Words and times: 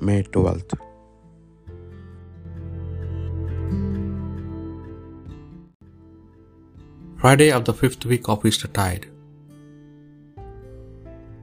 May 0.00 0.22
12th. 0.22 0.78
Friday 7.18 7.52
of 7.52 7.66
the 7.66 7.74
fifth 7.74 8.06
week 8.06 8.28
of 8.30 8.46
Eastertide. 8.46 9.06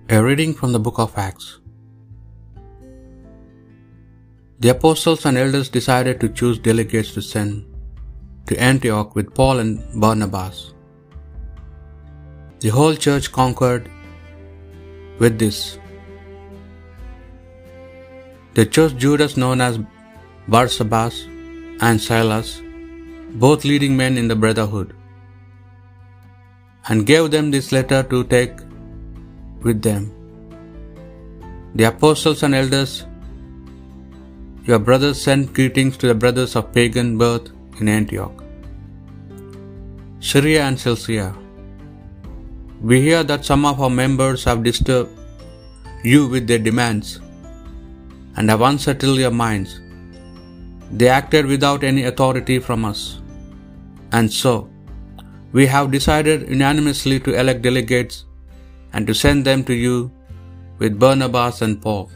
A 0.09 0.23
reading 0.23 0.55
from 0.55 0.71
the 0.71 0.79
book 0.79 0.97
of 0.97 1.15
Acts. 1.15 1.59
The 4.59 4.69
apostles 4.69 5.25
and 5.27 5.37
elders 5.37 5.69
decided 5.69 6.19
to 6.21 6.29
choose 6.29 6.57
delegates 6.57 7.13
to 7.13 7.21
send 7.21 7.65
to 8.47 8.59
Antioch 8.59 9.13
with 9.13 9.35
Paul 9.35 9.59
and 9.59 10.01
Barnabas. 10.01 10.73
The 12.61 12.69
whole 12.69 12.95
church 12.95 13.31
concurred 13.31 13.91
with 15.19 15.37
this. 15.37 15.77
They 18.57 18.65
chose 18.75 18.93
Judas, 19.01 19.33
known 19.41 19.59
as 19.61 19.75
Barsabas, 20.53 21.17
and 21.87 22.01
Silas, 22.05 22.47
both 23.43 23.65
leading 23.69 23.95
men 23.99 24.17
in 24.21 24.27
the 24.31 24.37
brotherhood, 24.43 24.95
and 26.87 27.05
gave 27.11 27.29
them 27.35 27.51
this 27.55 27.67
letter 27.75 27.99
to 28.13 28.21
take 28.31 28.55
with 29.65 29.83
them. 29.87 30.07
The 31.75 31.85
apostles 31.91 32.41
and 32.47 32.55
elders, 32.61 32.95
your 34.71 34.79
brothers, 34.79 35.21
send 35.27 35.53
greetings 35.59 36.01
to 36.01 36.07
the 36.11 36.17
brothers 36.25 36.55
of 36.55 36.73
pagan 36.79 37.13
birth 37.23 37.53
in 37.79 37.93
Antioch, 37.99 38.43
Syria 40.31 40.63
and 40.63 40.79
Cilicia. 40.85 41.29
We 42.81 43.01
hear 43.07 43.21
that 43.35 43.45
some 43.51 43.69
of 43.73 43.79
our 43.85 43.93
members 44.01 44.49
have 44.49 44.67
disturbed 44.71 45.13
you 46.15 46.27
with 46.35 46.47
their 46.47 46.63
demands 46.71 47.19
and 48.37 48.49
have 48.49 48.61
unsettled 48.61 49.19
your 49.23 49.31
minds. 49.31 49.81
They 50.91 51.09
acted 51.09 51.45
without 51.45 51.83
any 51.83 52.03
authority 52.03 52.59
from 52.59 52.85
us. 52.85 53.21
And 54.11 54.31
so, 54.31 54.69
we 55.51 55.65
have 55.65 55.91
decided 55.91 56.49
unanimously 56.49 57.19
to 57.21 57.33
elect 57.39 57.61
delegates 57.61 58.25
and 58.93 59.05
to 59.07 59.13
send 59.13 59.43
them 59.45 59.63
to 59.65 59.73
you 59.73 60.11
with 60.79 60.99
Barnabas 60.99 61.61
and 61.61 61.81
Paul. 61.81 62.09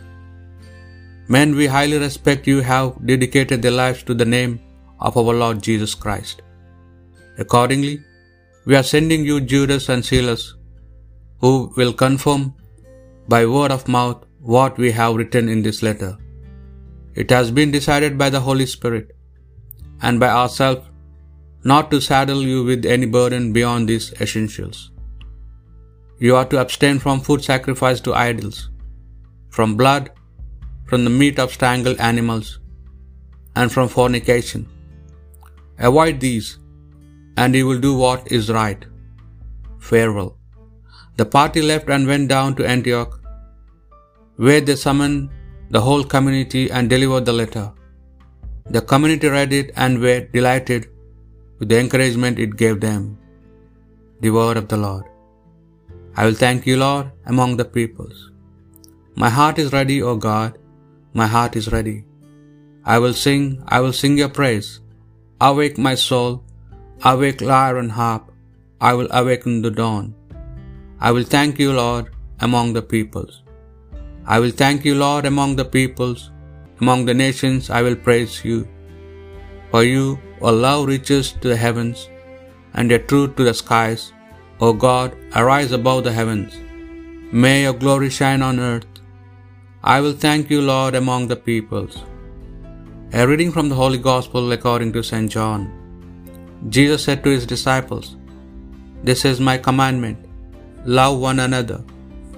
Men 1.28 1.56
we 1.56 1.68
highly 1.68 1.98
respect 1.98 2.48
you 2.48 2.62
have 2.62 2.96
dedicated 3.06 3.62
their 3.62 3.78
lives 3.84 4.04
to 4.04 4.14
the 4.14 4.30
name 4.38 4.60
of 5.00 5.18
our 5.18 5.34
Lord 5.42 5.62
Jesus 5.68 5.94
Christ. 5.96 6.42
Accordingly, 7.38 8.04
we 8.66 8.76
are 8.76 8.84
sending 8.84 9.24
you 9.26 9.42
Judas 9.42 9.90
and 9.90 10.06
Silas, 10.06 10.56
who 11.40 11.74
will 11.78 11.94
confirm 11.94 12.54
by 13.28 13.46
word 13.46 13.72
of 13.72 13.88
mouth 13.88 14.26
what 14.42 14.78
we 14.78 14.92
have 14.92 15.16
written 15.16 15.48
in 15.48 15.62
this 15.62 15.84
letter. 15.84 16.18
It 17.14 17.30
has 17.30 17.52
been 17.52 17.72
decided 17.72 18.18
by 18.18 18.30
the 18.30 18.40
Holy 18.40 18.66
Spirit 18.66 19.16
and 20.02 20.20
by 20.20 20.30
ourselves 20.30 20.88
not 21.64 21.92
to 21.92 22.02
saddle 22.02 22.42
you 22.42 22.64
with 22.64 22.86
any 22.86 23.06
burden 23.06 23.54
beyond 23.54 23.88
these 23.88 24.14
essentials. 24.20 24.92
You 26.18 26.36
are 26.36 26.46
to 26.46 26.60
abstain 26.60 26.98
from 27.00 27.22
food 27.22 27.44
sacrificed 27.44 28.04
to 28.06 28.16
idols, 28.16 28.70
from 29.50 29.78
blood, 29.78 30.12
from 30.86 31.04
the 31.04 31.10
meat 31.10 31.38
of 31.38 31.52
strangled 31.52 32.00
animals, 32.00 32.60
and 33.56 33.72
from 33.72 33.88
fornication. 33.88 34.68
Avoid 35.78 36.20
these, 36.20 36.58
and 37.38 37.56
you 37.56 37.68
will 37.68 37.80
do 37.80 37.96
what 37.96 38.32
is 38.32 38.50
right. 38.50 38.86
Farewell. 39.80 40.38
The 41.18 41.26
party 41.26 41.62
left 41.62 41.90
and 41.90 42.08
went 42.08 42.30
down 42.30 42.56
to 42.56 42.68
Antioch, 42.68 43.21
where 44.46 44.62
they 44.68 44.78
summoned 44.86 45.22
the 45.76 45.84
whole 45.88 46.04
community 46.14 46.64
and 46.76 46.94
delivered 46.94 47.26
the 47.28 47.38
letter. 47.42 47.68
The 48.76 48.84
community 48.92 49.28
read 49.36 49.52
it 49.60 49.70
and 49.84 50.04
were 50.06 50.22
delighted 50.36 50.84
with 51.58 51.70
the 51.72 51.80
encouragement 51.84 52.44
it 52.46 52.62
gave 52.62 52.78
them. 52.86 53.04
The 54.24 54.32
word 54.38 54.58
of 54.62 54.68
the 54.72 54.80
Lord. 54.86 55.06
I 56.20 56.26
will 56.26 56.40
thank 56.44 56.62
you, 56.70 56.78
Lord, 56.86 57.08
among 57.34 57.52
the 57.60 57.70
peoples. 57.78 58.18
My 59.24 59.32
heart 59.38 59.60
is 59.64 59.76
ready, 59.78 59.98
O 60.10 60.16
God, 60.30 60.52
my 61.20 61.28
heart 61.36 61.56
is 61.62 61.68
ready. 61.76 61.98
I 62.94 62.98
will 63.04 63.18
sing, 63.26 63.44
I 63.76 63.80
will 63.84 63.96
sing 64.02 64.16
your 64.22 64.34
praise. 64.40 64.70
Awake 65.50 65.78
my 65.88 65.96
soul, 66.08 66.32
awake 67.12 67.42
lyre 67.52 67.78
and 67.84 67.92
harp, 68.00 68.24
I 68.90 68.94
will 68.98 69.12
awaken 69.22 69.56
the 69.66 69.76
dawn. 69.82 70.06
I 71.08 71.12
will 71.16 71.30
thank 71.36 71.60
you, 71.64 71.72
Lord, 71.84 72.08
among 72.48 72.68
the 72.74 72.86
peoples. 72.96 73.34
I 74.26 74.40
will 74.40 74.52
thank 74.52 74.86
you, 74.86 74.96
Lord, 74.96 75.26
among 75.26 75.56
the 75.56 75.66
peoples. 75.66 76.32
Among 76.80 77.06
the 77.06 77.14
nations 77.14 77.70
I 77.70 77.82
will 77.82 77.96
praise 77.96 78.44
you. 78.44 78.68
For 79.72 79.84
you, 79.84 80.20
O 80.42 80.52
love 80.52 80.88
reaches 80.88 81.32
to 81.42 81.48
the 81.50 81.56
heavens, 81.56 82.10
and 82.74 82.90
your 82.90 83.00
truth 83.00 83.36
to 83.36 83.44
the 83.44 83.54
skies. 83.54 84.14
O 84.60 84.74
God, 84.74 85.16
arise 85.36 85.72
above 85.72 86.04
the 86.04 86.12
heavens. 86.12 86.54
May 87.32 87.64
your 87.64 87.74
glory 87.74 88.10
shine 88.10 88.42
on 88.42 88.60
earth. 88.60 88.88
I 89.84 90.00
will 90.02 90.14
thank 90.14 90.50
you, 90.50 90.62
Lord, 90.62 90.96
among 90.96 91.28
the 91.28 91.36
peoples. 91.36 92.04
A 93.14 93.28
reading 93.28 93.52
from 93.52 93.70
the 93.70 93.76
Holy 93.76 93.98
Gospel 93.98 94.52
according 94.52 94.94
to 94.94 95.04
St. 95.04 95.32
John. 95.36 95.62
Jesus 96.70 97.04
said 97.04 97.24
to 97.24 97.32
his 97.32 97.46
disciples, 97.46 98.16
This 99.04 99.26
is 99.26 99.40
my 99.40 99.58
commandment 99.58 100.20
love 100.86 101.20
one 101.20 101.40
another 101.40 101.84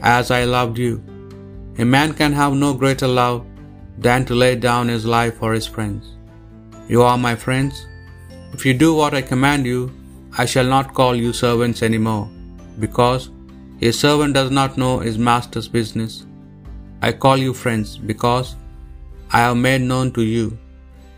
as 0.02 0.32
I 0.32 0.44
loved 0.44 0.78
you. 0.78 1.02
A 1.80 1.86
man 1.86 2.14
can 2.14 2.34
have 2.34 2.54
no 2.54 2.74
greater 2.74 3.08
love 3.08 3.46
than 3.98 4.26
to 4.26 4.36
lay 4.36 4.56
down 4.56 4.88
his 4.88 5.06
life 5.06 5.38
for 5.38 5.54
his 5.54 5.66
friends. 5.66 6.16
You 6.88 7.02
are 7.02 7.18
my 7.18 7.36
friends. 7.36 7.88
If 8.54 8.66
you 8.66 8.74
do 8.74 8.94
what 8.94 9.16
I 9.16 9.22
command 9.22 9.66
you, 9.66 9.92
I 10.38 10.46
shall 10.46 10.66
not 10.66 10.94
call 10.94 11.16
you 11.16 11.34
servants 11.34 11.82
any 11.82 11.98
more, 11.98 12.30
because 12.80 13.30
a 13.82 13.92
servant 13.92 14.34
does 14.36 14.52
not 14.52 14.78
know 14.78 15.00
his 15.00 15.18
master's 15.18 15.68
business. 15.68 16.26
I 17.02 17.12
call 17.12 17.38
you 17.38 17.54
friends, 17.54 17.98
because 17.98 18.56
I 19.32 19.40
have 19.40 19.58
made 19.58 19.82
known 19.82 20.12
to 20.14 20.22
you 20.22 20.58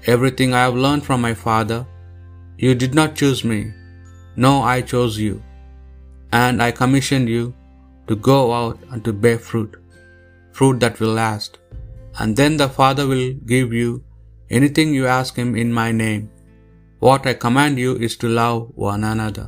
everything 0.06 0.54
I 0.54 0.62
have 0.62 0.76
learned 0.76 1.06
from 1.06 1.22
my 1.22 1.34
Father. 1.34 1.86
You 2.58 2.76
did 2.76 2.94
not 2.94 3.16
choose 3.16 3.44
me, 3.44 3.74
no, 4.38 4.62
I 4.62 4.82
chose 4.82 5.18
you, 5.18 5.44
and 6.32 6.64
I 6.64 6.72
commissioned 6.72 7.28
you 7.28 7.54
to 8.08 8.16
go 8.16 8.54
out 8.54 8.80
and 8.92 9.04
to 9.04 9.12
bear 9.12 9.38
fruit, 9.38 9.76
fruit 10.56 10.78
that 10.84 11.00
will 11.02 11.16
last. 11.24 11.54
And 12.20 12.32
then 12.40 12.54
the 12.62 12.70
Father 12.78 13.06
will 13.12 13.30
give 13.54 13.72
you 13.82 13.90
anything 14.58 14.90
you 14.98 15.06
ask 15.20 15.42
him 15.42 15.52
in 15.64 15.72
my 15.82 15.90
name. 16.06 16.24
What 17.06 17.26
I 17.32 17.34
command 17.46 17.78
you 17.86 17.94
is 18.08 18.14
to 18.22 18.36
love 18.42 18.62
one 18.90 19.04
another. 19.14 19.48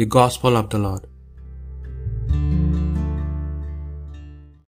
The 0.00 0.08
Gospel 0.18 0.56
of 0.60 0.68
the 0.72 0.80
Lord. 0.86 1.04